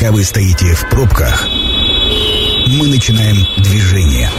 [0.00, 4.30] Пока вы стоите в пробках, мы начинаем движение.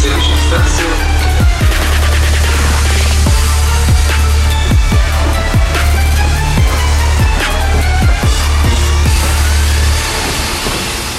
[0.00, 0.86] Следующая станция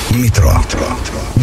[0.10, 0.66] Метро.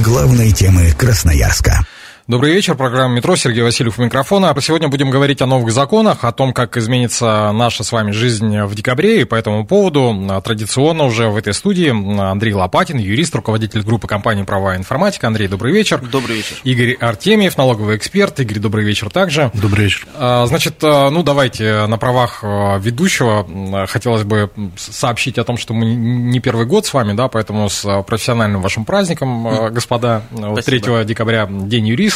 [0.02, 1.86] Главные темы Красноярска.
[2.26, 4.56] Добрый вечер, программа «Метро», Сергей Васильев у микрофона.
[4.58, 8.74] Сегодня будем говорить о новых законах, о том, как изменится наша с вами жизнь в
[8.74, 13.82] декабре, и по этому поводу а, традиционно уже в этой студии Андрей Лопатин, юрист, руководитель
[13.82, 15.26] группы компании «Правовая информатика».
[15.26, 16.00] Андрей, добрый вечер.
[16.00, 16.56] Добрый вечер.
[16.64, 18.40] Игорь Артемьев, налоговый эксперт.
[18.40, 19.50] Игорь, добрый вечер также.
[19.52, 20.06] Добрый вечер.
[20.14, 24.48] А, Значит, а, ну давайте на правах а, ведущего а, хотелось бы
[24.78, 28.62] сообщить о том, что мы не первый год с вами, да, поэтому с а, профессиональным
[28.62, 31.04] вашим праздником, а, господа, Вот 3 Спасибо.
[31.04, 32.13] декабря День юриста.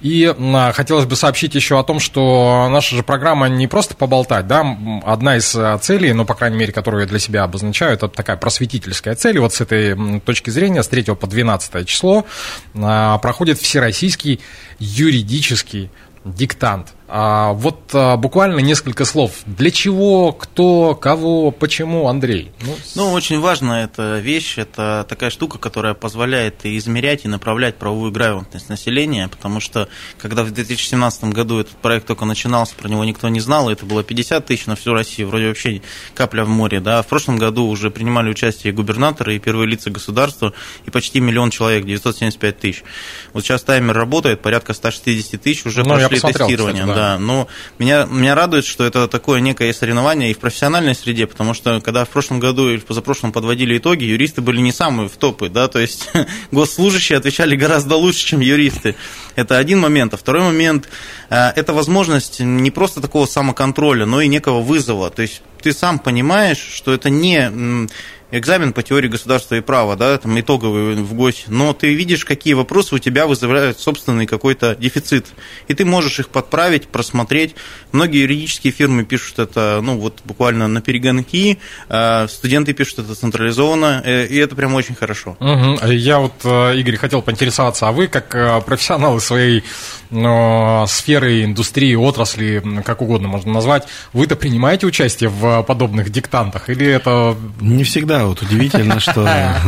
[0.00, 4.46] И м, хотелось бы сообщить еще о том, что наша же программа не просто поболтать,
[4.46, 4.64] да,
[5.04, 8.36] одна из а, целей, ну, по крайней мере, которую я для себя обозначаю, это такая
[8.36, 9.38] просветительская цель.
[9.38, 12.26] Вот с этой точки зрения с 3 по 12 число
[12.74, 14.40] а, проходит всероссийский
[14.78, 15.90] юридический
[16.24, 16.94] диктант.
[17.10, 19.32] А, вот а, буквально несколько слов.
[19.46, 22.52] Для чего, кто, кого, почему, Андрей?
[22.60, 27.76] Ну, Ну, очень важная эта вещь, это такая штука, которая позволяет и измерять и направлять
[27.76, 33.02] правовую грамотность населения, потому что когда в 2017 году этот проект только начинался, про него
[33.06, 35.80] никто не знал, и это было 50 тысяч на всю Россию, вроде вообще
[36.14, 39.88] капля в море, да, в прошлом году уже принимали участие и губернаторы, и первые лица
[39.90, 40.52] государства,
[40.84, 42.84] и почти миллион человек, 975 тысяч.
[43.32, 46.97] Вот сейчас таймер работает, порядка 160 тысяч уже Ну, прошли тестирование, кстати, да.
[46.98, 47.16] Да.
[47.16, 47.46] Но
[47.78, 52.04] меня, меня радует, что это такое некое соревнование и в профессиональной среде, потому что когда
[52.04, 55.68] в прошлом году или в позапрошлом подводили итоги, юристы были не самые в топы, да,
[55.68, 56.10] то есть
[56.50, 58.96] госслужащие отвечали гораздо лучше, чем юристы.
[59.36, 60.12] Это один момент.
[60.14, 60.88] А второй момент
[61.30, 65.10] э,– это возможность не просто такого самоконтроля, но и некого вызова.
[65.10, 67.88] То есть ты сам понимаешь, что это не
[68.30, 72.54] экзамен по теории государства и права, да, там итоговый в ГОСе, но ты видишь, какие
[72.54, 75.26] вопросы у тебя вызывают собственный какой-то дефицит,
[75.66, 77.54] и ты можешь их подправить, просмотреть.
[77.92, 81.58] Многие юридические фирмы пишут это, ну, вот буквально на перегонки,
[81.88, 85.36] э, студенты пишут это централизованно, э, и это прям очень хорошо.
[85.40, 85.78] Мгм.
[85.90, 89.64] Я вот, э, Игорь, хотел поинтересоваться, а вы, как э, профессионалы своей
[90.10, 96.70] ну, сферы, индустрии, отрасли, как угодно можно назвать, вы-то принимаете участие в подобных диктантах?
[96.70, 97.36] Или это...
[97.60, 98.17] Не всегда.
[98.26, 99.22] Вот удивительно, что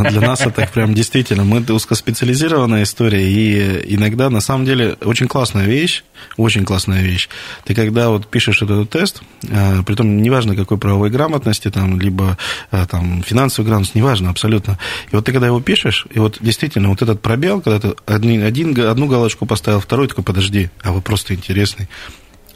[0.09, 5.65] для нас это прям действительно, мы узкоспециализированная история, и иногда, на самом деле, очень классная
[5.65, 6.03] вещь,
[6.37, 7.29] очень классная вещь.
[7.65, 12.37] Ты когда вот пишешь этот тест, э, притом неважно какой правовой грамотности, там, либо
[12.71, 14.77] э, там, финансовой грамотности, неважно абсолютно.
[15.11, 18.43] И вот ты когда его пишешь, и вот действительно вот этот пробел, когда ты один,
[18.43, 21.87] один, одну галочку поставил, второй такой, подожди, а вы просто интересный.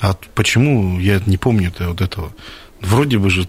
[0.01, 2.33] А почему я не помню -то вот этого?
[2.81, 3.47] Вроде бы же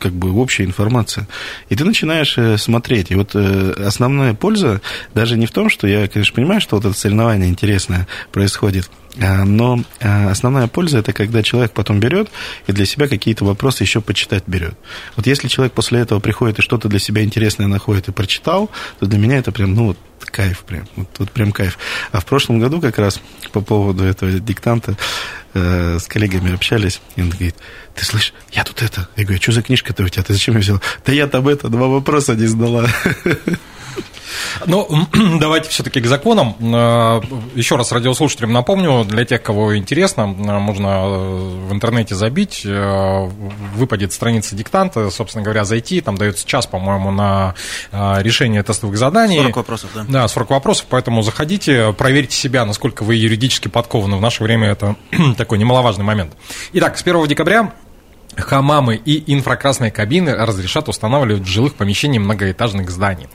[0.00, 1.28] как бы общая информация.
[1.68, 3.10] И ты начинаешь э, смотреть.
[3.10, 4.80] И вот э, основная польза
[5.14, 9.44] даже не в том, что я, конечно, понимаю, что вот это соревнование интересное происходит, а,
[9.44, 12.30] но а, основная польза это когда человек потом берет
[12.66, 14.74] и для себя какие-то вопросы еще почитать берет.
[15.16, 19.06] Вот если человек после этого приходит и что-то для себя интересное находит и прочитал, то
[19.06, 19.98] для меня это прям, ну, вот
[20.34, 21.78] кайф прям, вот, вот прям кайф.
[22.10, 23.20] А в прошлом году как раз
[23.52, 24.96] по поводу этого диктанта
[25.54, 27.54] э, с коллегами общались, и он говорит,
[27.94, 30.60] ты слышишь, я тут это, я говорю, что за книжка-то у тебя, ты зачем ее
[30.60, 30.82] взял?
[31.06, 32.88] Да я там это, два вопроса не сдала.
[34.66, 34.88] Ну,
[35.40, 36.56] давайте все-таки к законам.
[36.60, 37.20] Э,
[37.54, 44.12] Еще раз радиослушателям напомню, для тех, кого интересно, э, можно э, в интернете забить, выпадет
[44.12, 47.54] страница диктанта, собственно говоря, зайти, там дается час, по-моему, на
[47.92, 49.38] решение тестовых заданий.
[49.38, 50.04] 40 вопросов, да?
[50.08, 54.16] Да, 40 вопросов, поэтому заходите, проверьте себя, насколько вы юридически подкованы.
[54.16, 54.96] В наше время это
[55.36, 56.34] такой немаловажный момент.
[56.72, 57.72] Итак, с 1 декабря
[58.36, 63.28] Хамамы и инфракрасные кабины разрешат устанавливать в жилых помещениях многоэтажных зданий.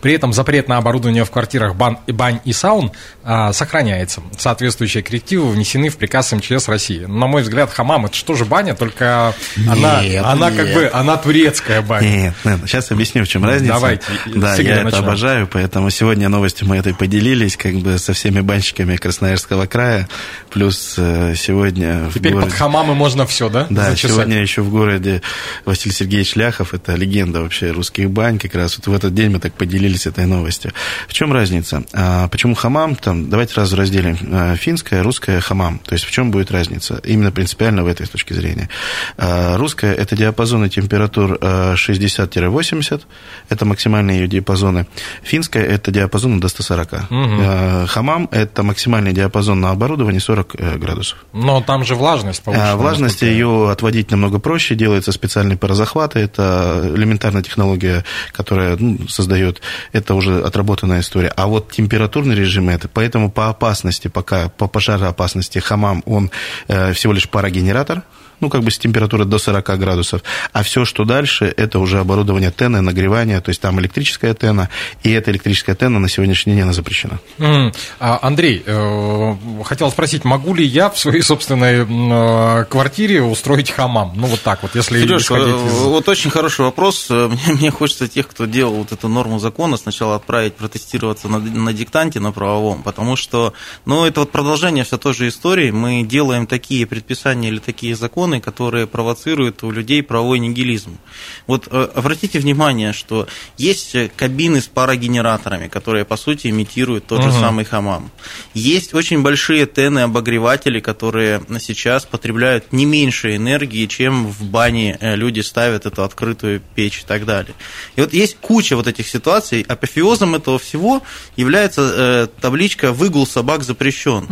[0.00, 2.92] При этом запрет на оборудование в квартирах бан, бань и саун
[3.22, 4.22] а, сохраняется.
[4.38, 7.04] Соответствующие коррективы внесены в приказ МЧС России.
[7.04, 9.34] На мой взгляд, хамам это что же баня, только
[9.68, 10.74] она, Нет, она как нет.
[10.74, 12.08] бы она турецкая баня.
[12.08, 13.74] Нет, нет, сейчас объясню, в чем разница.
[13.74, 14.04] Давайте,
[14.34, 15.00] Да, я это начнем.
[15.04, 20.08] обожаю, поэтому сегодня новостью мы этой поделились, как бы со всеми банщиками Красноярского края,
[20.50, 23.66] плюс э, сегодня Теперь под городе- хамамы можно все, да?
[23.70, 24.10] Да, зачесать?
[24.12, 25.22] сегодня еще в городе
[25.64, 29.40] Василий Сергеевич Ляхов, это легенда вообще русских бань, как раз вот в этот день мы
[29.40, 30.72] так поделились этой новостью.
[31.08, 31.84] В чем разница?
[31.92, 32.96] А, почему хамам?
[32.96, 35.78] Там, давайте сразу разделим а, финское, русское хамам.
[35.78, 37.00] То есть в чем будет разница?
[37.04, 38.68] Именно принципиально в этой точки зрения.
[39.16, 43.02] А, русское– это диапазоны температур 60-80,
[43.48, 44.86] это максимальные ее диапазоны.
[45.22, 46.92] Финское– это диапазон до 140.
[46.92, 47.86] Угу.
[47.88, 51.24] Хамам– это максимальный диапазон на оборудовании 40 э, градусов.
[51.32, 52.76] Но там же влажность повышена.
[52.76, 59.60] Влажность ее отводить намного проще, делается специальный парозахват, это элементарная технология, которая ну, создает,
[59.92, 61.32] это уже отработанная история.
[61.36, 66.30] А вот температурный режим это, поэтому по опасности, пока по пожароопасности хамам, он
[66.68, 68.02] э, всего лишь парогенератор,
[68.44, 70.22] ну, как бы с температурой до 40 градусов.
[70.52, 74.68] А все, что дальше, это уже оборудование тена, нагревание, то есть там электрическая тена,
[75.02, 77.20] и эта электрическая тена на сегодняшний день она запрещена.
[77.38, 77.74] Mm.
[78.00, 84.12] А, Андрей, э, хотел спросить, могу ли я в своей собственной э, квартире устроить хамам?
[84.14, 85.72] Ну, вот так вот, если Сереж, из...
[85.80, 87.08] вот очень хороший вопрос.
[87.10, 91.72] Мне, мне хочется тех, кто делал вот эту норму закона, сначала отправить протестироваться на, на
[91.72, 93.54] диктанте, на правовом, потому что,
[93.86, 95.70] ну, это вот продолжение все той же истории.
[95.70, 100.98] Мы делаем такие предписания или такие законы, законы, которые провоцируют у людей правовой нигилизм.
[101.46, 103.26] Вот э, обратите внимание, что
[103.58, 107.30] есть кабины с парогенераторами, которые, по сути, имитируют тот угу.
[107.30, 108.10] же самый хамам.
[108.54, 115.42] Есть очень большие тены-обогреватели, которые сейчас потребляют не меньше энергии, чем в бане э, люди
[115.42, 117.54] ставят эту открытую печь и так далее.
[117.96, 119.64] И вот есть куча вот этих ситуаций.
[119.68, 121.02] Апофеозом этого всего
[121.36, 124.26] является э, табличка «Выгул собак запрещен».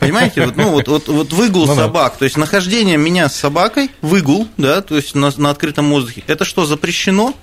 [0.00, 0.44] Понимаете?
[0.46, 4.48] Вот, ну, вот, вот, вот выгул ну, собак, то есть нахождение меня с собакой, выгул,
[4.56, 7.34] да, то есть на, на открытом воздухе, это что, запрещено?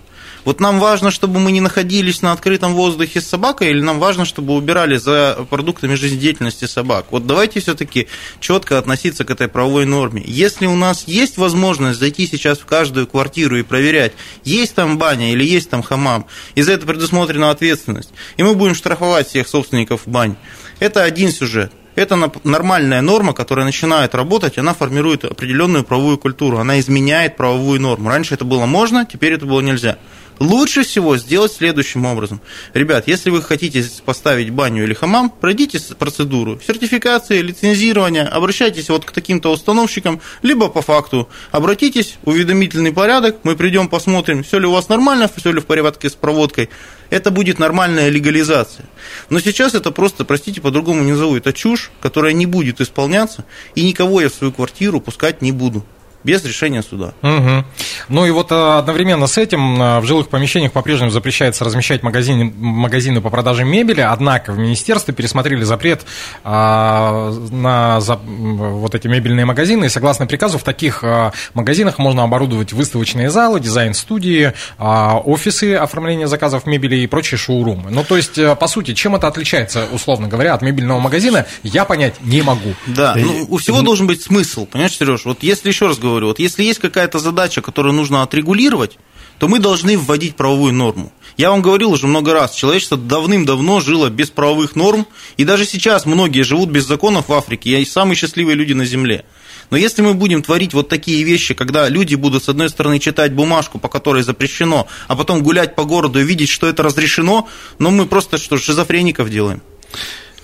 [0.45, 4.25] Вот нам важно, чтобы мы не находились на открытом воздухе с собакой, или нам важно,
[4.25, 7.07] чтобы убирали за продуктами жизнедеятельности собак?
[7.11, 8.07] Вот давайте все-таки
[8.39, 10.23] четко относиться к этой правовой норме.
[10.25, 14.13] Если у нас есть возможность зайти сейчас в каждую квартиру и проверять,
[14.45, 16.25] есть там баня или есть там хамам,
[16.55, 20.35] и за это предусмотрена ответственность, и мы будем штрафовать всех собственников бань,
[20.79, 21.73] это один сюжет.
[21.99, 22.15] Это
[22.45, 28.07] нормальная норма, которая начинает работать, она формирует определенную правовую культуру, она изменяет правовую норму.
[28.07, 29.97] Раньше это было можно, теперь это было нельзя.
[30.39, 32.39] Лучше всего сделать следующим образом.
[32.73, 39.11] Ребят, если вы хотите поставить баню или хамам, пройдите процедуру сертификации, лицензирования, обращайтесь вот к
[39.11, 44.87] таким-то установщикам, либо по факту обратитесь, уведомительный порядок, мы придем, посмотрим, все ли у вас
[44.87, 46.69] нормально, все ли в порядке с проводкой.
[47.09, 48.85] Это будет нормальная легализация.
[49.29, 53.43] Но сейчас это просто, простите, по-другому не зову, это чушь, которая не будет исполняться,
[53.75, 55.85] и никого я в свою квартиру пускать не буду
[56.23, 57.13] без решения суда.
[57.21, 57.65] Угу.
[58.09, 62.53] Ну и вот э, одновременно с этим э, в жилых помещениях по-прежнему запрещается размещать магазины,
[62.57, 66.05] магазины по продаже мебели, однако в министерстве пересмотрели запрет
[66.43, 72.23] а, на за, вот эти мебельные магазины, и согласно приказу в таких а, магазинах можно
[72.23, 77.91] оборудовать выставочные залы, дизайн-студии, а, офисы оформления заказов мебели и прочие шоурумы.
[77.91, 82.15] Ну то есть, по сути, чем это отличается, условно говоря, от мебельного магазина, я понять
[82.21, 82.73] не могу.
[82.87, 85.25] Да, ну, у всего должен быть смысл, понимаешь, Сереж?
[85.25, 88.97] Вот если еще раз говорю, говорю, вот если есть какая-то задача, которую нужно отрегулировать,
[89.39, 91.11] то мы должны вводить правовую норму.
[91.37, 95.07] Я вам говорил уже много раз, человечество давным-давно жило без правовых норм,
[95.37, 99.23] и даже сейчас многие живут без законов в Африке, и самые счастливые люди на Земле.
[99.69, 103.33] Но если мы будем творить вот такие вещи, когда люди будут, с одной стороны, читать
[103.33, 107.47] бумажку, по которой запрещено, а потом гулять по городу и видеть, что это разрешено,
[107.77, 109.61] но мы просто что, шизофреников делаем.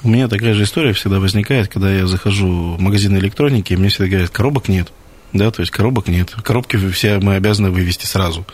[0.03, 3.89] У меня такая же история всегда возникает, когда я захожу в магазин электроники, и мне
[3.89, 4.91] всегда говорят, коробок нет
[5.37, 6.33] да, то есть коробок нет.
[6.43, 8.45] Коробки все мы обязаны вывести сразу.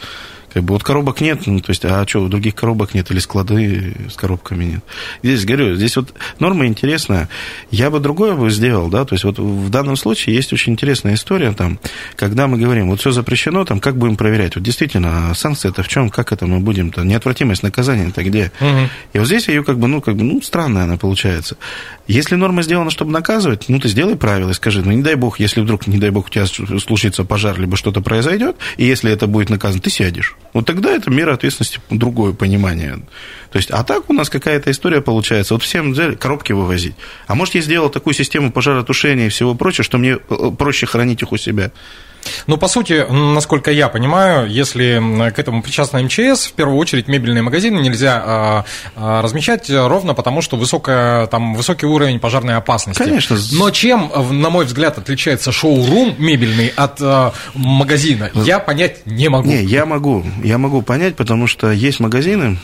[0.54, 3.96] Как бы вот коробок нет, ну, то есть, а что, других коробок нет или склады
[4.10, 4.84] с коробками нет.
[5.24, 7.30] Здесь, говорю, здесь вот норма интересная.
[7.70, 11.14] Я бы другое бы сделал, да, то есть вот в данном случае есть очень интересная
[11.14, 11.80] история там,
[12.16, 14.56] когда мы говорим, вот все запрещено, там, как будем проверять?
[14.56, 17.04] Вот действительно, а санкция это в чем, как это мы будем-то?
[17.04, 18.52] Неотвратимость наказания это где?
[18.60, 18.90] Угу.
[19.14, 21.56] И вот здесь ее как бы, ну, как бы, ну, странная она получается.
[22.08, 25.40] Если норма сделана, чтобы наказывать, ну, ты сделай правила и скажи, ну, не дай бог,
[25.40, 29.28] если вдруг, не дай бог, у тебя случится пожар, либо что-то произойдет, и если это
[29.28, 30.36] будет наказано, ты сядешь.
[30.54, 33.00] Вот тогда это мера ответственности другое понимание.
[33.52, 35.54] То есть, а так у нас какая-то история получается.
[35.54, 36.96] Вот всем коробки вывозить.
[37.28, 41.22] А может, я сделал такую систему пожаротушения и всего прочего, что мне э, проще хранить
[41.22, 41.72] их у себя.
[42.48, 47.42] Ну, по сути, насколько я понимаю, если к этому причастна МЧС, в первую очередь мебельные
[47.42, 53.02] магазины нельзя а, а, размещать ровно потому, что высокая, там, высокий уровень пожарной опасности.
[53.02, 53.38] Конечно.
[53.54, 59.48] Но чем, на мой взгляд, отличается шоу-рум мебельный от а, магазина, я понять не могу.
[59.48, 60.26] Не, я могу.
[60.44, 62.58] Я могу понять, потому что есть магазины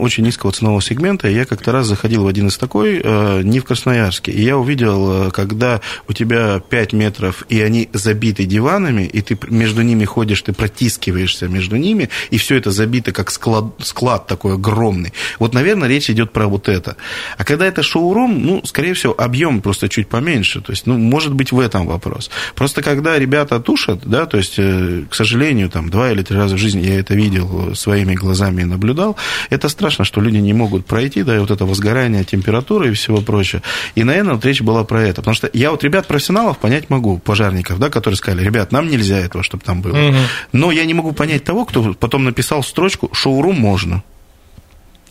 [0.00, 1.28] очень низкого ценового сегмента.
[1.28, 3.02] Я как-то раз заходил в один из такой,
[3.42, 9.03] не в Красноярске, и я увидел, когда у тебя 5 метров, и они забиты диванами,
[9.06, 13.66] и ты между ними ходишь, ты протискиваешься между ними, и все это забито как склад,
[13.80, 15.12] склад такой огромный.
[15.38, 16.96] Вот, наверное, речь идет про вот это.
[17.38, 20.60] А когда это шоурум, ну, скорее всего, объем просто чуть поменьше.
[20.60, 22.30] То есть, ну, может быть, в этом вопрос.
[22.54, 26.56] Просто когда ребята тушат, да, то есть, э, к сожалению, там, два или три раза
[26.56, 29.16] в жизни я это видел своими глазами и наблюдал,
[29.50, 33.20] это страшно, что люди не могут пройти, да, и вот это возгорание температуры и всего
[33.20, 33.62] прочего.
[33.94, 35.16] И, наверное, вот речь была про это.
[35.16, 39.18] Потому что я вот ребят профессионалов понять могу, пожарников, да, которые сказали, ребят, нам нельзя
[39.18, 40.08] этого, чтобы там было.
[40.08, 40.16] Угу.
[40.52, 44.02] Но я не могу понять того, кто потом написал строчку «шоурум можно».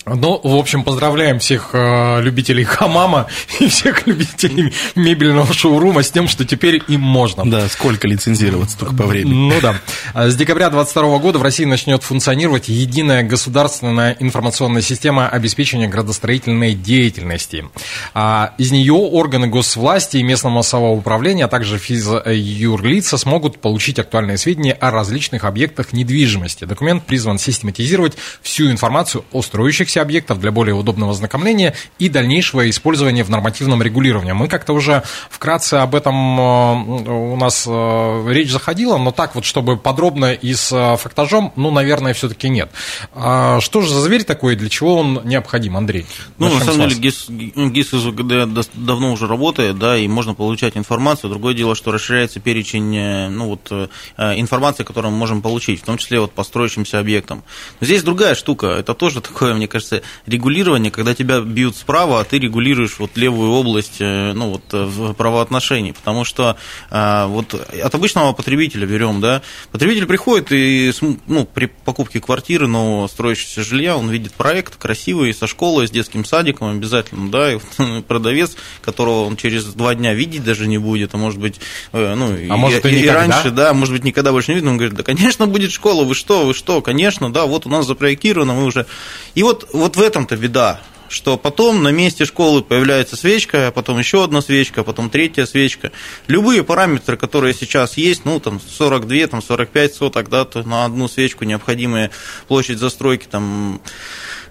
[0.05, 3.27] Ну, в общем, поздравляем всех э, любителей хамама
[3.60, 7.45] и всех любителей мебельного шоурума с тем, что теперь им можно.
[7.45, 9.33] Да, сколько лицензироваться только по времени.
[9.33, 9.75] Ну да.
[10.13, 16.74] А с декабря 2022 года в России начнет функционировать единая государственная информационная система обеспечения градостроительной
[16.74, 17.65] деятельности.
[18.13, 24.74] А из нее органы госвласти и местного самоуправления, а также физ-юрлица смогут получить актуальные сведения
[24.74, 26.65] о различных объектах недвижимости.
[26.65, 32.69] Документ призван систематизировать всю информацию о строящихся имеющихся объектов для более удобного ознакомления и дальнейшего
[32.69, 34.33] использования в нормативном регулировании.
[34.33, 39.45] Мы как-то уже вкратце об этом э, у нас э, речь заходила, но так вот,
[39.45, 42.71] чтобы подробно и с э, фактажом, ну, наверное, все-таки нет.
[43.13, 46.05] А что же за зверь такой, для чего он необходим, Андрей?
[46.38, 50.77] Ну, на самом деле, ГИС, ГИС из УГД давно уже работает, да, и можно получать
[50.77, 51.29] информацию.
[51.29, 53.71] Другое дело, что расширяется перечень, ну, вот,
[54.17, 57.43] информации, которую мы можем получить, в том числе вот по строящимся объектам.
[57.79, 62.21] Но здесь другая штука, это тоже такое, мне кажется, кажется, регулирование, когда тебя бьют справа,
[62.21, 65.91] а ты регулируешь вот левую область э, ну, вот, э, в правоотношении.
[65.91, 66.57] Потому что
[66.89, 70.91] а, вот от обычного потребителя берем, да, потребитель приходит и
[71.27, 76.25] ну, при покупке квартиры, но строящегося жилья, он видит проект красивый, со школой, с детским
[76.25, 81.13] садиком обязательно, да, и вот продавец, которого он через два дня видеть даже не будет,
[81.13, 81.59] а может быть,
[81.91, 84.71] э, ну, а и, может, и, и раньше, да, может быть, никогда больше не видно,
[84.71, 87.85] он говорит, да, конечно, будет школа, вы что, вы что, конечно, да, вот у нас
[87.85, 88.85] запроектировано, мы уже...
[89.35, 94.00] И вот вот в этом-то беда, что потом на месте школы появляется свечка, а потом
[94.00, 95.92] еще одна свечка, а потом третья свечка.
[96.27, 101.08] Любые параметры, которые сейчас есть, ну, там, 42, там, 45 соток, да, то на одну
[101.08, 102.12] свечку необходимая
[102.48, 103.82] площадь застройки, там,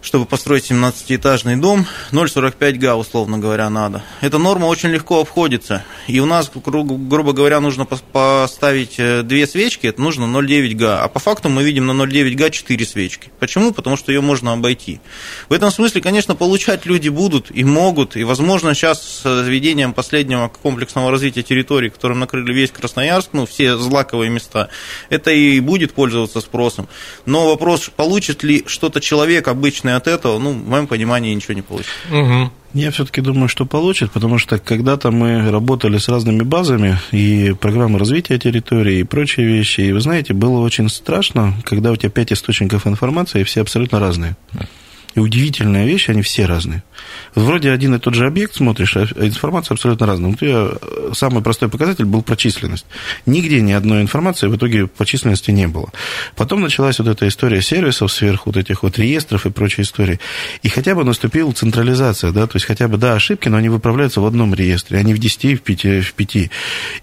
[0.03, 4.03] чтобы построить 17-этажный дом, 0,45 га, условно говоря, надо.
[4.21, 5.85] Эта норма очень легко обходится.
[6.09, 11.03] И у нас, грубо говоря, нужно поставить э, две свечки, это нужно 0,9 га.
[11.03, 13.31] А по факту мы видим на 0,9 га 4 свечки.
[13.39, 13.73] Почему?
[13.73, 15.01] Потому что ее можно обойти.
[15.49, 18.17] В этом смысле, конечно, получать люди будут и могут.
[18.17, 23.77] И, возможно, сейчас с введением последнего комплексного развития территории, которым накрыли весь Красноярск, ну, все
[23.77, 24.69] злаковые места,
[25.11, 26.89] это и будет пользоваться спросом.
[27.25, 31.63] Но вопрос, получит ли что-то человек обычный от этого, ну, в моем понимании, ничего не
[31.63, 31.93] получится.
[32.11, 32.51] Угу.
[32.75, 37.99] Я все-таки думаю, что получит, потому что когда-то мы работали с разными базами и программы
[37.99, 39.83] развития территории и прочие вещи.
[39.83, 44.01] И вы знаете, было очень страшно, когда у тебя пять источников информации, и все абсолютно
[44.01, 44.37] разные.
[45.15, 46.83] И удивительная вещь, они все разные.
[47.35, 50.31] Вроде один и тот же объект смотришь, а информация абсолютно разная.
[50.31, 52.87] Вот я, э, самый простой показатель был про численность.
[53.27, 55.91] Нигде ни одной информации в итоге по численности не было.
[56.37, 60.19] Потом началась вот эта история сервисов сверху, вот этих вот реестров и прочей истории.
[60.63, 64.21] И хотя бы наступила централизация, да, то есть хотя бы, да, ошибки, но они выправляются
[64.21, 66.51] в одном реестре, а не в 10, в 5, в 5.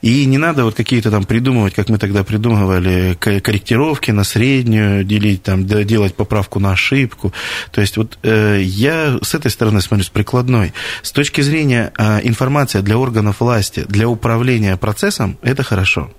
[0.01, 5.43] И не надо вот какие-то там придумывать, как мы тогда придумывали, корректировки на среднюю, делить,
[5.43, 7.33] там, делать поправку на ошибку.
[7.71, 10.73] То есть вот э, я с этой стороны смотрю с прикладной.
[11.01, 16.09] С точки зрения э, информации для органов власти, для управления процессом, это хорошо.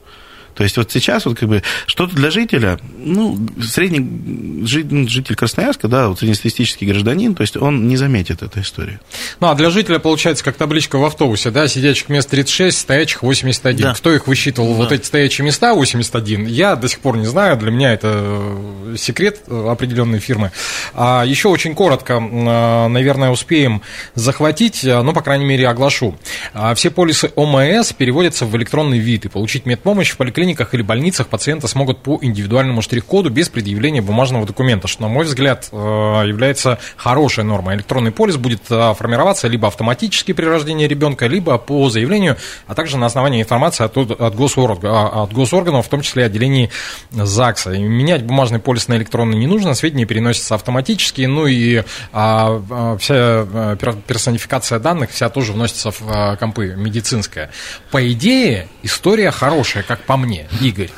[0.54, 5.88] То есть вот сейчас вот как бы что-то для жителя, ну, средний ну, житель Красноярска,
[5.88, 9.00] да, вот среднестатистический гражданин, то есть он не заметит этой истории.
[9.40, 13.82] Ну, а для жителя получается как табличка в автобусе, да, сидячих мест 36, стоячих 81.
[13.82, 13.94] Да.
[13.94, 14.74] Кто их высчитывал, да.
[14.74, 18.96] вот эти стоячие места 81, я до сих пор не знаю, для меня это э,
[18.98, 20.52] секрет определенной фирмы.
[20.94, 23.82] А еще очень коротко, э, наверное, успеем
[24.14, 26.18] захватить, э, ну, по крайней мере, оглашу.
[26.52, 30.80] А все полисы ОМС переводятся в электронный вид, и получить медпомощь в поликлинике поликлиниках или
[30.80, 35.76] больницах пациенты смогут по индивидуальному штрих-коду без предъявления бумажного документа, что, на мой взгляд, э,
[35.76, 37.74] является хорошей нормой.
[37.76, 42.96] Электронный полис будет э, формироваться либо автоматически при рождении ребенка, либо по заявлению, а также
[42.96, 46.70] на основании информации от, от, госорг, а, от госорганов, в том числе отделений
[47.10, 47.72] ЗАГСа.
[47.72, 51.82] И менять бумажный полис на электронный не нужно, сведения переносятся автоматически, ну и
[52.12, 57.50] а, а вся э, персонификация данных вся тоже вносится в компы медицинская.
[57.90, 60.90] По идее, история хорошая, как по мне мне, Игорь.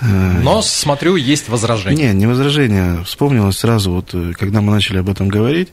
[0.42, 2.08] Но, смотрю, есть возражение.
[2.08, 3.02] Не, не возражение.
[3.04, 5.68] Вспомнилось сразу, вот, э, когда мы начали об этом говорить,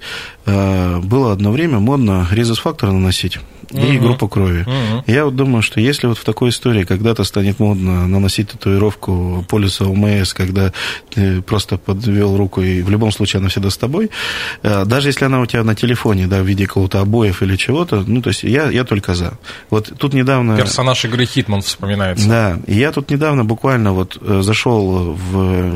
[0.46, 3.40] э, было одно время модно резус-фактор наносить
[3.72, 4.02] и Мгм.
[4.02, 4.66] группу крови.
[4.68, 5.04] Мгм.
[5.08, 9.86] Я вот думаю, что если вот в такой истории когда-то станет модно наносить татуировку полюса
[9.86, 10.72] ОМС, когда
[11.10, 14.10] ты просто подвел руку, и в любом случае она всегда с тобой,
[14.64, 18.04] э, даже если она у тебя на телефоне, да, в виде какого-то обоев или чего-то,
[18.08, 19.38] ну, то есть я, я только за.
[19.70, 20.58] Вот тут недавно...
[20.58, 22.28] Персонаж игры Хитман вспоминается.
[22.28, 25.76] Да, я тут недавно буквально вот э, зашел в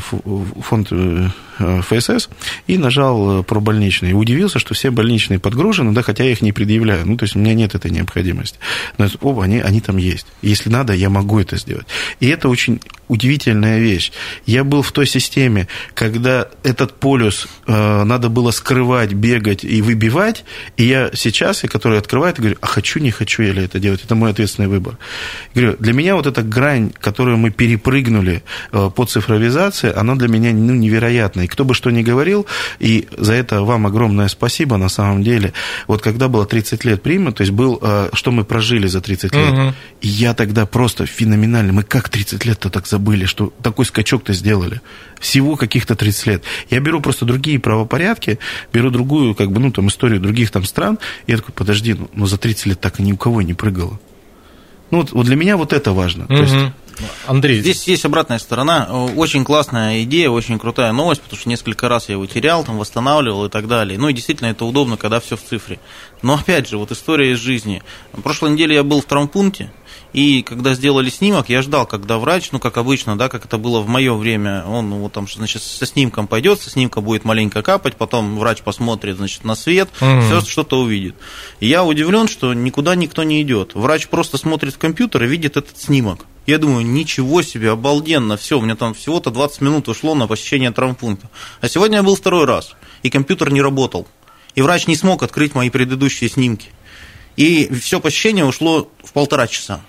[0.62, 2.30] фонд э, э, ФСС
[2.68, 4.12] и нажал э, про больничные.
[4.12, 7.06] И удивился, что все больничные подгружены, да, хотя я их не предъявляю.
[7.06, 8.58] Ну, то есть у меня нет этой необходимости.
[8.98, 10.28] Но оба, они, они там есть.
[10.42, 11.88] Если надо, я могу это сделать.
[12.20, 14.12] И это очень удивительная вещь.
[14.46, 20.46] Я был в той системе, когда этот полюс э, надо было скрывать, бегать и выбивать,
[20.78, 24.04] и я сейчас, и который открывает, говорю, а хочу, не хочу я ли это делать,
[24.04, 24.98] это мой ответственный выбор.
[25.54, 28.42] Говорю, для меня вот эта грань, которую мы перепрыгнули
[28.72, 31.43] э, по цифровизации, она для меня ну, невероятна.
[31.44, 32.46] И кто бы что ни говорил,
[32.80, 35.54] и за это вам огромное спасибо на самом деле.
[35.88, 39.34] Вот когда было 30 лет прима, то есть был, э, что мы прожили за 30
[39.36, 39.76] лет, Мгм.
[40.02, 44.82] и я тогда просто феноменально, мы как 30 лет-то так забыли, что такой скачок-то сделали.
[45.20, 46.44] Всего каких-то 30 лет.
[46.70, 48.40] Я беру просто другие правопорядки,
[48.74, 52.10] беру другую, как бы, ну, там, историю других там стран, и я такой, подожди, ну,
[52.14, 54.00] ну, за 30 лет так и ни у кого не прыгало.
[54.94, 56.28] Ну, вот, вот для меня вот это важно.
[56.28, 56.56] То есть.
[57.26, 58.88] Андрей, Здесь есть обратная сторона.
[59.16, 63.46] Очень классная идея, очень крутая новость, потому что несколько раз я его терял, там восстанавливал
[63.46, 63.98] и так далее.
[63.98, 65.80] Ну и действительно это удобно, когда все в цифре.
[66.22, 67.82] Но опять же, вот история из жизни.
[68.16, 69.74] На прошлой неделе я был в травмпункте,
[70.14, 73.82] и когда сделали снимок, я ждал, когда врач, ну как обычно, да, как это было
[73.82, 77.64] в мое время, он ну, вот там, значит, со снимком пойдет, со снимка будет маленько
[77.64, 80.22] капать, потом врач посмотрит, значит, на свет, Мгм.
[80.22, 81.16] все что-то увидит.
[81.60, 83.74] И я удивлен, что никуда никто не идет.
[83.74, 86.26] Врач просто смотрит в компьютер и видит этот снимок.
[86.46, 90.72] Я думаю, ничего себе, обалденно, все, у меня там всего-то 20 минут ушло на посещение
[90.72, 91.30] травмпункта.
[91.62, 94.08] А сегодня я был второй раз, и компьютер не работал.
[94.54, 96.70] И врач не смог открыть мои предыдущие снимки.
[97.38, 99.82] И все посещение ушло в полтора часа.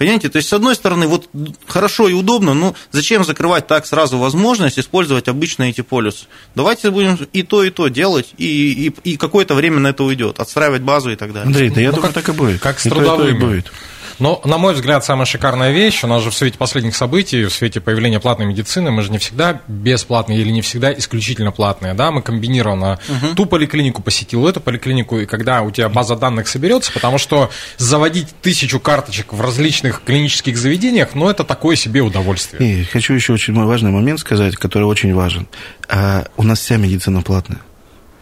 [0.00, 1.28] Понимаете, то есть, с одной стороны, вот
[1.66, 6.24] хорошо и удобно, но зачем закрывать так сразу возможность использовать обычные эти полюсы?
[6.54, 10.40] Давайте будем и то, и то делать, и, и, и какое-то время на это уйдет,
[10.40, 11.48] отстраивать базу и так далее.
[11.48, 12.60] Андрей, да я Ну, думаю, как- так и будет.
[12.62, 13.70] как с И то, и то и будет.
[14.20, 17.52] Но, на мой взгляд, самая шикарная вещь, у нас же в свете последних событий, в
[17.52, 22.10] свете появления платной медицины, мы же не всегда бесплатные или не всегда исключительно платные, да,
[22.10, 22.98] мы комбинированно
[23.34, 28.28] ту поликлинику посетил, эту поликлинику, и когда у тебя база данных соберется, потому что заводить
[28.42, 32.82] тысячу карточек в различных клинических заведениях, ну, это такое себе удовольствие.
[32.82, 35.48] И хочу еще очень важный момент сказать, который очень важен.
[35.88, 37.60] А, у нас вся медицина платная.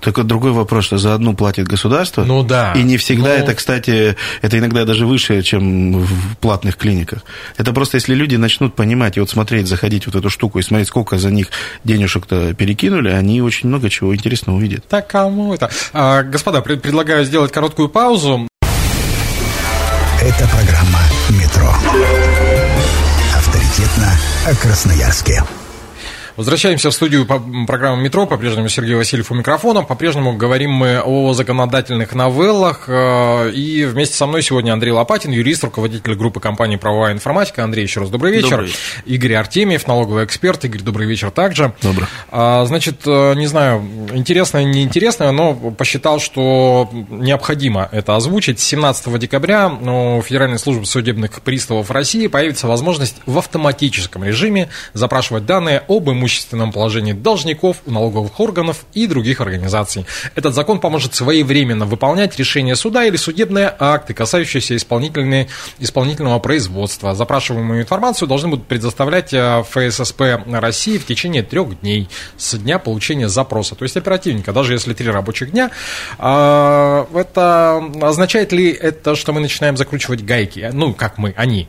[0.00, 2.22] Только другой вопрос, что за одну платит государство.
[2.24, 2.72] Ну да.
[2.74, 3.42] И не всегда Ну.
[3.44, 7.24] это, кстати, это иногда даже выше, чем в платных клиниках.
[7.56, 10.62] Это просто если люди начнут понимать и вот смотреть, заходить в вот эту штуку и
[10.62, 11.48] смотреть, сколько за них
[11.84, 14.86] денежек-то перекинули, они очень много чего интересного увидят.
[14.88, 15.68] Так кому это?
[15.92, 18.46] А, господа, пред- предлагаю сделать короткую паузу.
[20.20, 21.72] Это программа «Метро».
[23.36, 24.12] Авторитетно
[24.46, 25.42] о Красноярске.
[26.38, 28.24] Возвращаемся в студию по- программы «Метро».
[28.24, 29.82] По-прежнему Сергей Васильев у микрофона.
[29.82, 32.84] По-прежнему говорим мы о законодательных новеллах.
[32.86, 37.64] э, И вместе со мной сегодня Андрей Лопатин, юрист, руководитель группы компании «Правовая информатика».
[37.64, 38.50] Андрей, еще раз добрый вечер.
[38.50, 38.78] Добрый вечер.
[39.04, 40.64] Игорь Артемьев, налоговый эксперт.
[40.64, 41.72] Игорь, добрый вечер также.
[41.82, 42.06] Добрый.
[42.30, 43.82] А, Значит, э, не знаю,
[44.14, 48.60] интересное, неинтересное, но посчитал, что необходимо это озвучить.
[48.60, 55.44] С 17 декабря у Федеральной службы судебных приставов России появится возможность в автоматическом режиме запрашивать
[55.44, 60.04] данные об имущественном положении должников у налоговых органов и других организаций.
[60.34, 67.14] Этот закон поможет своевременно выполнять решения суда или судебные акты, касающиеся исполнительного производства.
[67.14, 73.28] Запрашиваемую информацию должны будут предоставлять э, ФССП России в течение трех дней с дня получения
[73.28, 73.74] запроса.
[73.74, 75.70] То есть оперативненько, даже если три рабочих дня.
[76.18, 80.70] А, Это означает ли это, что мы начинаем закручивать гайки?
[80.72, 81.68] Ну, как мы, они.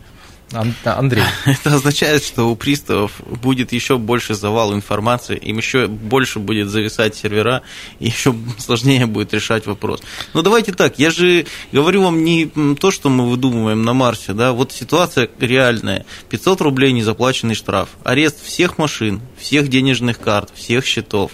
[0.51, 1.23] Ан- Андрей.
[1.45, 7.15] Это означает, что у приставов будет еще больше завал информации, им еще больше будет зависать
[7.15, 7.61] сервера,
[7.99, 10.01] и еще сложнее будет решать вопрос.
[10.33, 12.47] Но давайте так, я же говорю вам не
[12.79, 16.05] то, что мы выдумываем на Марсе, да, вот ситуация реальная.
[16.29, 21.31] 500 рублей незаплаченный штраф, арест всех машин, всех денежных карт, всех счетов.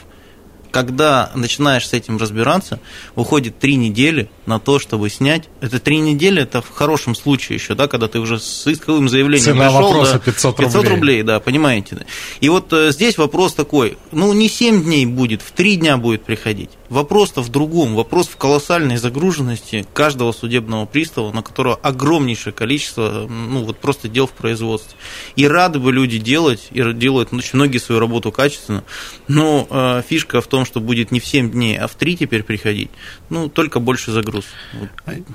[0.76, 2.82] Когда начинаешь с этим разбираться,
[3.16, 5.44] уходит три недели на то, чтобы снять.
[5.62, 9.54] Это три недели, это в хорошем случае еще, да, когда ты уже с исковым заявлением
[9.54, 10.94] Цена пришел, вопроса да, 500 500 рублей.
[10.94, 12.06] рублей, да, понимаете.
[12.42, 16.26] И вот э, здесь вопрос такой, ну не 7 дней будет, в 3 дня будет
[16.26, 16.72] приходить.
[16.90, 17.96] Вопрос-то в другом.
[17.96, 24.28] Вопрос в колоссальной загруженности каждого судебного пристава, на которого огромнейшее количество, ну, вот просто дел
[24.28, 24.96] в производстве.
[25.36, 28.84] И рады бы люди делать, и делают очень многие свою работу качественно,
[29.28, 32.44] но э, фишка в том, что будет не в 7 дней, а в 3 теперь
[32.44, 32.92] приходить,
[33.30, 34.46] ну, только больше загруз.
[34.74, 34.90] Вот.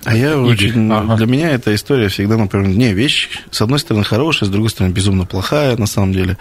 [0.05, 1.17] А я очень, ага.
[1.17, 4.93] для меня эта история всегда, например, не, вещь, с одной стороны, хорошая, с другой стороны,
[4.93, 6.39] безумно плохая, на самом деле.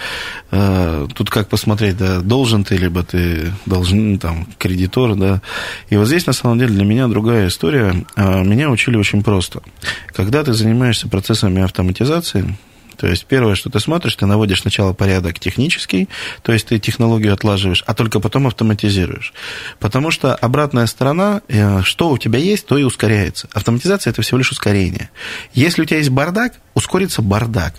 [0.52, 5.42] Э, тут как посмотреть, да, должен ты, либо ты должен, там, кредитор кредитор, да.
[5.90, 8.06] И вот здесь, на самом деле, для меня другая история.
[8.16, 9.62] А, меня учили очень просто.
[10.08, 12.56] Когда ты занимаешься процессами автоматизации,
[12.98, 16.10] то есть первое, что ты смотришь, ты наводишь сначала порядок технический,
[16.42, 19.34] то есть ты технологию отлаживаешь, а только потом автоматизируешь.
[19.80, 23.48] Потому что обратная сторона, э, что у тебя есть, то и ускоряется.
[23.54, 25.10] Автоматизация– это всего лишь ускорение.
[25.54, 27.76] Если у тебя есть бардак, ускорится бардак.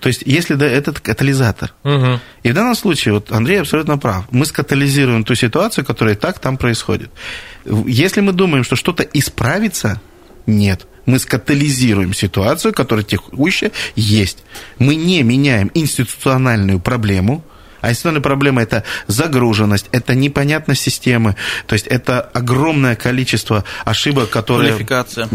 [0.00, 1.72] То есть, если да, этот катализатор.
[1.84, 2.20] Угу.
[2.42, 6.38] И в данном случае, вот Андрей абсолютно прав, мы скатализируем ту ситуацию, которая и так
[6.38, 7.10] там происходит.
[7.64, 10.00] Если мы думаем, что что-то исправится,
[10.46, 10.86] нет.
[11.06, 14.44] Мы скатализируем ситуацию, которая текущая есть.
[14.78, 17.44] Мы не меняем институциональную проблему,
[17.86, 24.70] а институциональная проблема– это загруженность, это непонятность системы, то есть это огромное количество ошибок, которые…
[24.70, 25.28] Квалификация.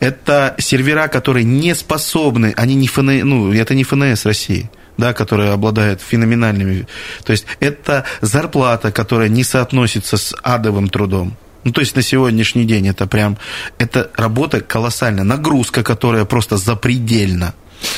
[0.00, 5.52] Это сервера, которые не способны, они не ФН, ну, это не ФНС России да, которые
[5.52, 6.86] обладают феноменальными.
[7.24, 11.34] То есть это зарплата, которая не соотносится с адовым трудом.
[11.64, 13.38] Ну, то есть на сегодняшний день это прям,
[13.78, 17.54] это работа колоссальная, нагрузка, которая просто запредельна.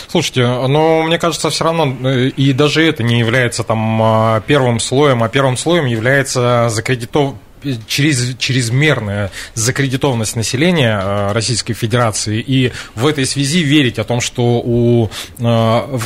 [0.08, 4.80] Слушайте, но мне кажется, все равно, э, и даже это не является там а, первым
[4.80, 7.34] слоем, а первым слоем является закредитов
[7.86, 14.60] через, чрезмерная закредитованность населения э, Российской Федерации, и в этой связи верить о том, что
[14.64, 15.98] у э,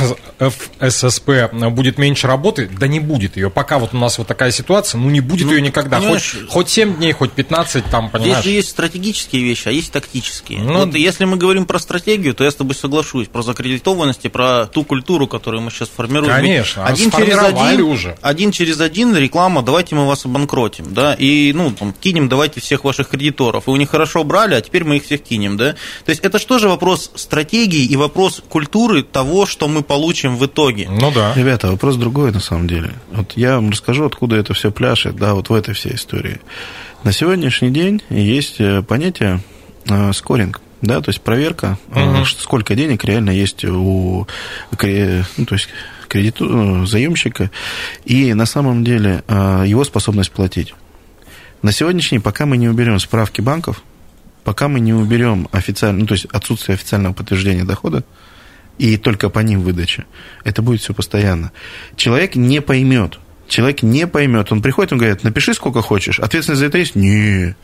[0.79, 1.29] ФССП
[1.71, 3.49] будет меньше работы, да не будет ее.
[3.49, 5.99] Пока вот у нас вот такая ситуация, ну не будет ну, ее никогда.
[5.99, 8.41] Хоть, хоть 7 дней, хоть 15, там, понимаешь?
[8.41, 10.59] Здесь же есть стратегические вещи, а есть тактические.
[10.59, 14.29] Ну, вот если мы говорим про стратегию, то я с тобой соглашусь, про закредитованность и
[14.29, 16.31] про ту культуру, которую мы сейчас формируем.
[16.31, 18.17] Конечно, один через один, уже.
[18.21, 22.83] один через один реклама, давайте мы вас обанкротим, да, и ну, там, кинем, давайте всех
[22.83, 23.67] ваших кредиторов.
[23.67, 25.73] И у них хорошо брали, а теперь мы их всех кинем, да?
[26.05, 30.45] То есть это что же вопрос стратегии и вопрос культуры того, что мы получим в
[30.45, 30.89] итоге.
[30.89, 31.33] Ну да.
[31.35, 32.93] Ребята, вопрос другой на самом деле.
[33.11, 36.39] Вот я вам расскажу, откуда это все пляшет, да, вот в этой всей истории.
[37.03, 39.41] На сегодняшний день есть э, понятие
[39.87, 40.61] э, скоринг.
[40.81, 42.23] Да, то есть проверка, угу.
[42.25, 44.25] сколько денег реально есть у
[44.71, 45.67] ну, то есть
[46.07, 47.51] кредиту, заемщика,
[48.05, 50.73] и на самом деле его способность платить.
[51.61, 53.83] На сегодняшний пока мы не уберем справки банков,
[54.43, 58.03] пока мы не уберем официально, ну, то есть отсутствие официального подтверждения дохода,
[58.77, 60.05] и только по ним выдача,
[60.45, 61.51] это будет все постоянно.
[61.97, 64.51] Человек не поймет, человек не поймет.
[64.53, 66.95] Он приходит, он говорит, напиши сколько хочешь, ответственность за это есть?
[66.95, 67.57] Нет.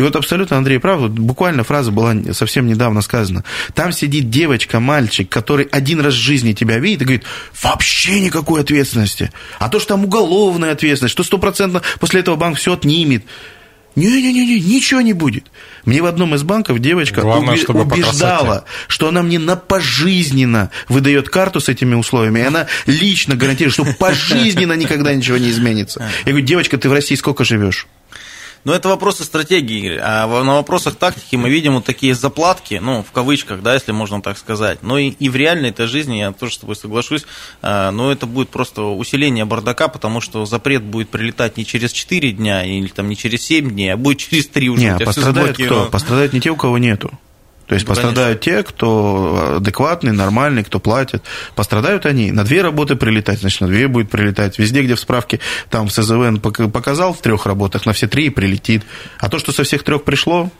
[0.00, 3.44] И вот абсолютно Андрей прав, вот буквально фраза была совсем недавно сказана.
[3.74, 7.24] Там сидит девочка, мальчик, который один раз в жизни тебя видит и говорит,
[7.62, 9.30] вообще никакой ответственности.
[9.58, 13.26] А то, что там уголовная ответственность, что стопроцентно после этого банк все отнимет.
[13.94, 15.44] Не-не-не, ничего не будет.
[15.84, 21.28] Мне в одном из банков девочка Главное, уби- убеждала, что она мне на пожизненно выдает
[21.28, 26.08] карту с этими условиями, и она лично гарантирует, что пожизненно никогда ничего не изменится.
[26.24, 27.86] Я говорю, девочка, ты в России сколько живешь?
[28.64, 29.98] Но это вопросы стратегии.
[30.00, 34.20] А на вопросах тактики мы видим вот такие заплатки, ну, в кавычках, да, если можно
[34.20, 34.82] так сказать.
[34.82, 37.24] Но и, и в реальной этой жизни, я тоже с тобой соглашусь,
[37.62, 42.32] а, но это будет просто усиление бардака, потому что запрет будет прилетать не через 4
[42.32, 44.82] дня или там не через 7 дней, а будет через 3 уже.
[44.82, 45.86] Не, а пострадают кто?
[45.86, 47.10] Пострадают не те, у кого нету.
[47.70, 48.62] То есть ну, пострадают конечно.
[48.64, 51.22] те, кто адекватный, нормальный, кто платит.
[51.54, 52.32] Пострадают они.
[52.32, 54.58] На две работы прилетать, значит, на две будет прилетать.
[54.58, 55.38] Везде, где в справке
[55.70, 58.82] там в СЗВН показал в трех работах, на все три и прилетит.
[59.20, 60.50] А то, что со всех трех пришло,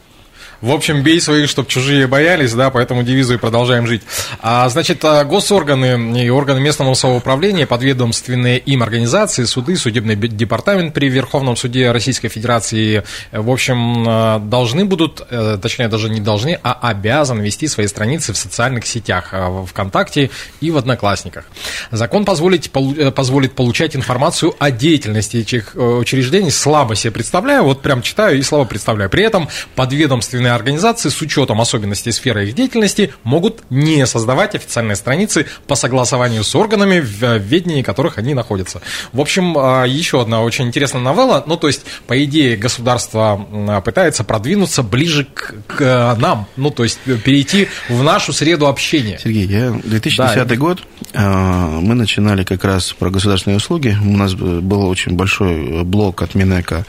[0.60, 4.02] в общем, бей своих, чтобы чужие боялись, да, поэтому девизу и продолжаем жить.
[4.40, 11.08] А, значит, а, госорганы и органы местного самоуправления, подведомственные им организации, суды, судебный департамент при
[11.08, 16.72] Верховном суде Российской Федерации, в общем, а, должны будут, э, точнее, даже не должны, а
[16.72, 21.44] обязаны вести свои страницы в социальных сетях, а, ВКонтакте и в Одноклассниках.
[21.90, 27.82] Закон позволит, э, позволит получать информацию о деятельности этих э, учреждений, слабо себе представляю, вот
[27.82, 29.10] прям читаю и слабо представляю.
[29.10, 34.96] При этом подведомственные неправительственные организации с учетом особенностей сферы их деятельности могут не создавать официальные
[34.96, 38.80] страницы по согласованию с органами, в ведении которых они находятся.
[39.12, 41.44] В общем, а, еще одна очень интересная новелла.
[41.46, 46.84] Ну, то есть, по идее, государство а, пытается продвинуться ближе к, к нам, ну, то
[46.84, 49.18] есть перейти в нашу среду общения.
[49.22, 50.56] Сергей, я 2010 да.
[50.56, 50.80] год,
[51.14, 53.96] а, мы начинали как раз про государственные услуги.
[54.02, 56.84] У нас был очень большой блок от Минэка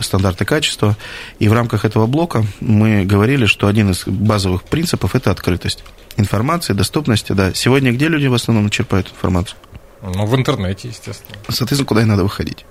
[0.00, 0.96] стандарты качества.
[1.38, 5.84] И в рамках этого блока мы говорили, что один из базовых принципов– это открытость
[6.16, 7.32] информации, доступности.
[7.32, 7.52] Да.
[7.54, 9.58] Сегодня где люди в основном черпают информацию?
[10.02, 11.38] Ну, в интернете, естественно.
[11.48, 12.64] Соответственно, куда и надо выходить.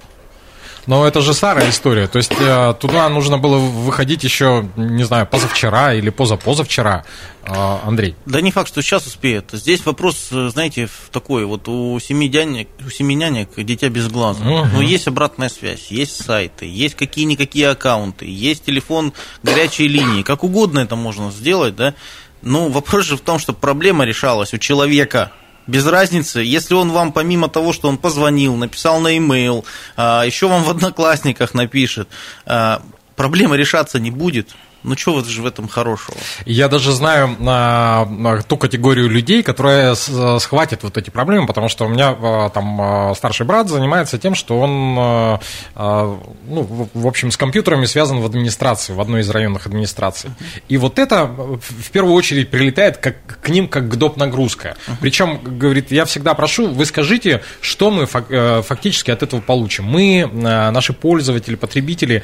[0.86, 2.08] Но это же старая история.
[2.08, 7.06] То есть э, туда нужно было выходить еще, не знаю, позавчера или позапозавчера.
[7.46, 8.16] Э, Андрей.
[8.26, 9.50] Да не факт, что сейчас успеет.
[9.52, 11.46] Здесь вопрос, э, знаете, такой.
[11.46, 14.44] Вот у семи нянек, у семи нянек дитя без глаза.
[14.44, 14.68] Угу.
[14.74, 20.24] Но есть обратная связь, есть сайты, есть какие-никакие аккаунты, есть телефон горячей линии.
[20.24, 21.94] Как угодно это можно сделать, да.
[22.42, 25.32] Но вопрос же в том, что проблема решалась у человека,
[25.68, 30.48] без разницы, если он вам помимо того, что он позвонил, написал на e-mail, а, еще
[30.48, 32.08] вам в одноклассниках напишет,
[32.46, 32.82] а,
[33.16, 34.56] проблема решаться не будет.
[34.84, 36.18] Ну, что вот же в этом хорошего?
[36.46, 41.90] Я даже знаю а, ту категорию людей, которые схватят вот эти проблемы, потому что у
[41.90, 45.40] меня а, там а, старший брат занимается тем, что он, а,
[45.76, 50.32] а, ну, в общем, с компьютерами связан в администрации, в одной из районных администраций.
[50.68, 54.18] И вот это в первую очередь прилетает как, к ним как к доп.
[54.18, 54.76] нагрузка.
[55.00, 59.86] Причем, говорит, я всегда прошу, вы скажите, что мы э, фактически от этого получим.
[59.86, 62.24] Мы, наши пользователи, потребители,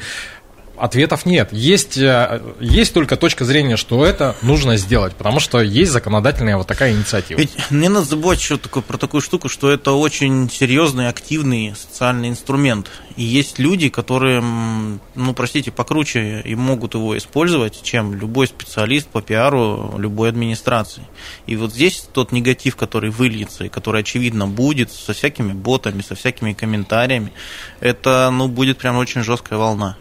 [0.80, 1.52] ответов нет.
[1.52, 6.66] Есть, э, есть только точка зрения, что это нужно сделать, потому что есть законодательная вот
[6.66, 7.38] такая инициатива.
[7.38, 12.28] Ведь не надо забывать еще такое, про такую штуку, что это очень серьезный, активный социальный
[12.28, 12.88] инструмент.
[13.16, 19.20] И есть люди, которые, ну, простите, покруче и могут его использовать, чем любой специалист по
[19.20, 21.02] пиару любой администрации.
[21.46, 26.14] И вот здесь тот негатив, который выльется и который, очевидно, будет со всякими ботами, со
[26.14, 27.32] всякими комментариями,
[27.80, 29.96] это, ну, будет прям очень жесткая волна.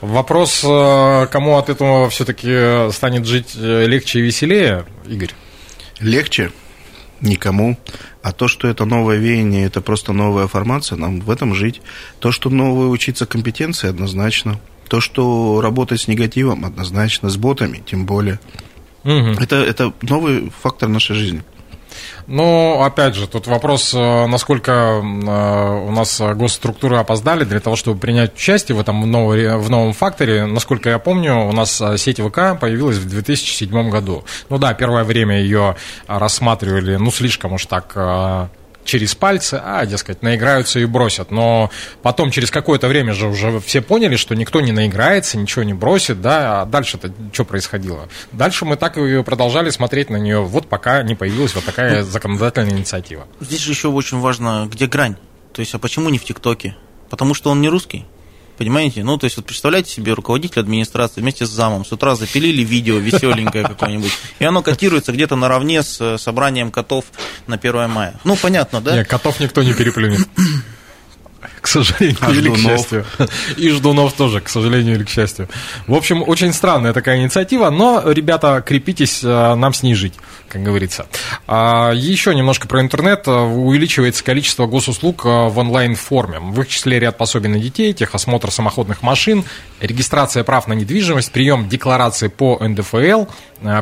[0.00, 5.32] Вопрос, э, кому от этого все-таки станет жить э, легче и веселее, Игорь?
[6.00, 6.50] Легче
[7.20, 7.78] никому.
[8.22, 11.80] А то, что это новое веяние, это просто новая формация, нам в этом жить.
[12.18, 14.60] То, что новое учиться компетенции, однозначно.
[14.88, 17.28] То, что работать с негативом, однозначно.
[17.28, 18.40] С ботами, тем более.
[19.04, 19.40] Угу.
[19.40, 21.42] Это, это новый фактор нашей жизни.
[22.26, 28.00] Ну, опять же, тут вопрос, э, насколько э, у нас госструктуры опоздали для того, чтобы
[28.00, 30.46] принять участие в этом новом, в новом факторе.
[30.46, 34.24] Насколько я помню, у нас э, сеть ВК появилась в 2007 году.
[34.48, 37.94] Ну да, первое время ее рассматривали, ну, слишком уж так
[38.86, 41.30] через пальцы, а, дескать, наиграются и бросят.
[41.30, 41.70] Но
[42.02, 46.20] потом, через какое-то время же уже все поняли, что никто не наиграется, ничего не бросит,
[46.20, 48.08] да, а дальше-то что происходило?
[48.32, 52.10] Дальше мы так и продолжали смотреть на нее, вот пока не появилась вот такая ну,
[52.10, 53.26] законодательная инициатива.
[53.40, 55.16] Здесь же еще очень важно, где грань.
[55.52, 56.76] То есть, а почему не в ТикТоке?
[57.08, 58.04] Потому что он не русский?
[58.56, 59.04] Понимаете?
[59.04, 62.96] Ну, то есть, вот представляете себе, руководитель администрации вместе с замом с утра запилили видео
[62.96, 67.04] веселенькое какое-нибудь, и оно котируется где-то наравне с э, собранием котов
[67.46, 68.14] на 1 мая.
[68.24, 68.94] Ну, понятно, да?
[68.94, 70.26] Нет, котов никто не переплюнет
[71.60, 73.04] к сожалению а или к счастью.
[73.56, 75.48] И Ждунов тоже, к сожалению или к счастью.
[75.86, 80.14] В общем, очень странная такая инициатива, но, ребята, крепитесь, э, нам с ней жить,
[80.48, 81.06] как говорится.
[81.46, 83.26] А, еще немножко про интернет.
[83.26, 86.38] Увеличивается количество госуслуг э, в онлайн-форме.
[86.40, 89.44] В их числе ряд пособий на детей, техосмотр самоходных машин,
[89.80, 93.26] регистрация прав на недвижимость, прием декларации по НДФЛ,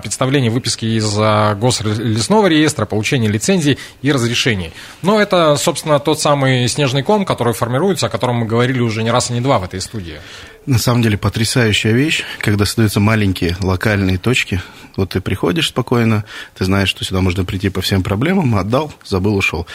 [0.03, 1.15] представление выписки из
[1.59, 4.73] гослесного реестра, получение лицензий и разрешений.
[5.03, 9.11] Но это, собственно, тот самый снежный ком, который формируется, о котором мы говорили уже не
[9.11, 10.21] раз и не два в этой студии.
[10.67, 14.63] На самом деле потрясающая вещь, когда создаются маленькие локальные точки.
[14.97, 19.37] Вот ты приходишь спокойно, ты знаешь, что сюда можно прийти по всем проблемам, отдал, забыл,
[19.37, 19.67] ушел.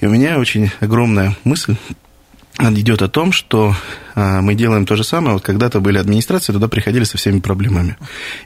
[0.00, 1.76] И у меня очень огромная мысль
[2.58, 3.74] идет о том, что
[4.14, 5.34] а, мы делаем то же самое.
[5.34, 7.96] Вот когда-то были администрации, туда приходили со всеми проблемами.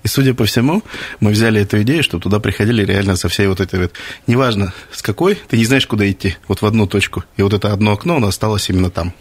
[0.02, 0.82] И, судя по всему,
[1.20, 3.92] мы взяли эту идею, чтобы туда приходили реально со всей вот этой вот...
[4.26, 6.36] Неважно, с какой, ты не знаешь, куда идти.
[6.48, 7.24] Вот в одну точку.
[7.36, 9.12] И вот это одно окно, оно осталось именно там.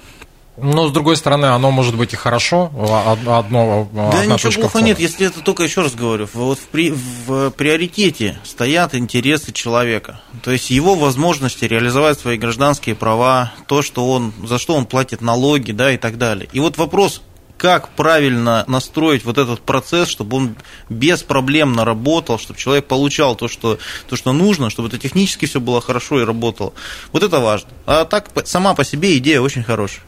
[0.58, 2.72] Но, с другой стороны, оно может быть и хорошо,
[3.08, 7.52] одно, Да ничего плохого нет, если это только, еще раз говорю, вот в, при, в
[7.52, 10.20] приоритете стоят интересы человека.
[10.42, 15.22] То есть его возможности реализовать свои гражданские права, то, что он, за что он платит
[15.22, 16.50] налоги, да, и так далее.
[16.52, 17.22] И вот вопрос,
[17.58, 20.56] как правильно настроить вот этот процесс, чтобы он
[20.90, 25.82] беспроблемно работал, чтобы человек получал то, что, то, что нужно, чтобы это технически все было
[25.82, 26.74] хорошо и работало.
[27.12, 27.70] Вот это важно.
[27.86, 30.02] А так, сама по себе идея очень хорошая.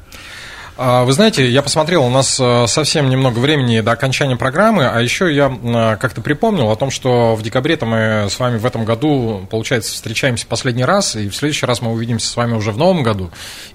[0.81, 5.01] А, Вы знаете, я посмотрел, у нас э, совсем немного времени до окончания программы, а
[5.01, 8.85] еще я э, как-то припомнил о том, что в декабре-то мы с вами в этом
[8.85, 12.77] году, получается, встречаемся последний раз, и в следующий раз мы увидимся с вами уже в
[12.77, 13.29] новом году.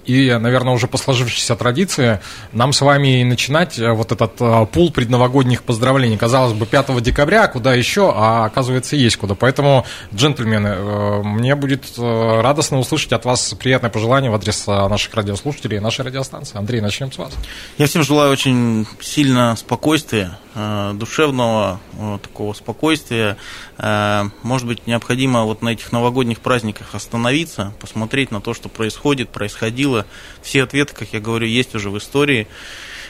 [0.05, 2.21] И, наверное, уже по сложившейся традиции
[2.53, 6.17] нам с вами и начинать э, вот этот пул предновогодних поздравлений.
[6.17, 9.35] Казалось бы, 5 декабря, куда еще, а оказывается есть куда.
[9.35, 15.79] Поэтому, джентльмены, мне будет радостно услышать от вас приятное пожелание в адрес наших радиослушателей и
[15.79, 16.57] нашей радиостанции.
[16.57, 17.33] Андрей, начнем с вас.
[17.77, 23.37] Я всем желаю очень сильно спокойствия, э, душевного э, такого спокойствия.
[23.77, 29.29] Э, Может быть, необходимо вот на этих новогодних праздниках остановиться, посмотреть на то, что происходит,
[29.29, 30.05] происходило.
[30.41, 32.47] Все ответы, как я говорю, есть уже в истории.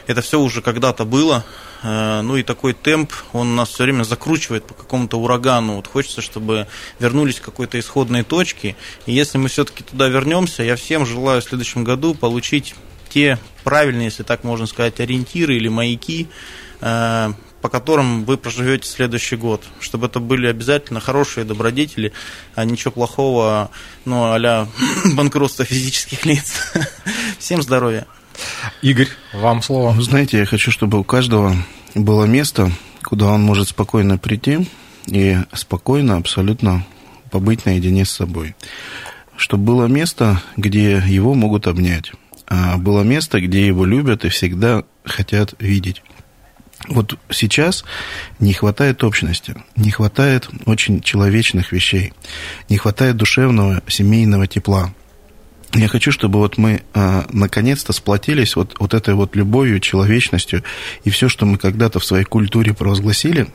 [0.08, 1.43] Это все уже когда-то было.
[1.84, 5.76] Ну и такой темп, он нас все время закручивает по какому-то урагану.
[5.76, 6.67] Вот хочется, чтобы
[7.00, 8.76] вернулись к какой-то исходной точке.
[9.06, 12.76] И если мы все-таки туда вернемся, я всем желаю в следующем году получить
[13.15, 16.28] те правильные, если так можно сказать, ориентиры или маяки,
[16.82, 19.63] э, по которым вы проживете следующий год.
[19.80, 22.12] Чтобы это были обязательно хорошие добродетели,
[22.56, 23.71] а ничего плохого,
[24.04, 24.67] ну, а
[25.13, 26.73] банкротство физических лиц.
[27.39, 28.06] Всем здоровья.
[28.82, 29.95] Игорь, вам слово.
[30.01, 31.56] Знаете, я хочу, чтобы у каждого
[31.93, 32.69] было место,
[33.01, 34.67] куда он может спокойно прийти
[35.08, 36.86] и спокойно абсолютно
[37.32, 38.56] побыть наедине с собой.
[39.38, 42.12] Чтобы было место, где его могут обнять.
[42.47, 46.01] А было место, где его любят и всегда хотят видеть.
[46.88, 47.84] Вот сейчас
[48.39, 52.13] не хватает общности, не хватает очень человечных вещей,
[52.69, 54.93] не хватает душевного семейного тепла.
[55.73, 60.63] Я хочу, чтобы вот мы а, наконец-то сплотились вот, вот этой вот любовью, человечностью,
[61.03, 63.47] и все, что мы когда-то в своей культуре провозгласили,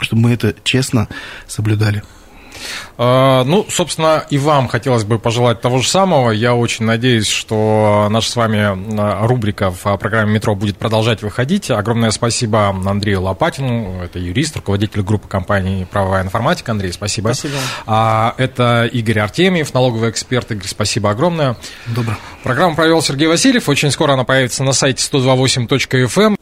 [0.00, 1.08] чтобы мы это честно
[1.46, 2.02] соблюдали.
[2.96, 6.30] А, Ну, собственно, и вам хотелось бы пожелать того же самого.
[6.30, 8.58] Я очень надеюсь, что наша с вами
[8.98, 11.70] а, рубрика в программе «Метро» будет продолжать выходить.
[11.70, 16.72] Огромное спасибо Андрею Лопатину, это юрист, руководитель группы компании «Правовая информатика».
[16.72, 17.28] Андрей, спасибо.
[17.28, 17.54] Спасибо.
[17.86, 20.50] А, Это Игорь Артемьев, налоговый эксперт.
[20.50, 21.56] Игорь, спасибо огромное.
[21.86, 22.14] Добро.
[22.42, 23.68] Программу провел Сергей Васильев.
[23.68, 26.37] Очень скоро она появится на сайте 128.fm.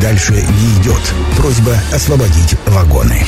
[0.00, 1.00] дальше не идет.
[1.36, 3.26] Просьба освободить вагоны.